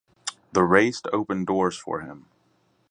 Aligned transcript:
The 0.53 0.63
raced 0.63 1.05
opened 1.13 1.45
doors 1.45 1.77
for 1.77 2.01
him. 2.01 2.25